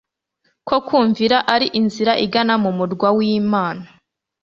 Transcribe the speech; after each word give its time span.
ko 0.67 0.77
kumvira 0.87 1.37
ari 1.53 1.67
inzira 1.79 2.13
igana 2.25 2.55
mu 2.63 2.71
Murwa 2.77 3.09
wImana 3.17 3.83